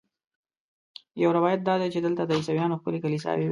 [1.23, 3.49] یو روایت دا دی چې دلته د عیسویانو ښکلې کلیساوې وې.